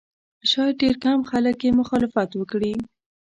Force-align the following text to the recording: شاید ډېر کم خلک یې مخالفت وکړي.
شاید 0.49 0.79
ډېر 0.83 0.95
کم 1.03 1.19
خلک 1.29 1.57
یې 1.65 1.71
مخالفت 1.79 2.29
وکړي. 2.35 2.73